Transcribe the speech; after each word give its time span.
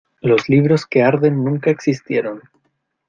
Los 0.19 0.49
libros 0.49 0.87
que 0.87 1.03
arden 1.03 1.43
nunca 1.43 1.69
existieron 1.69 2.41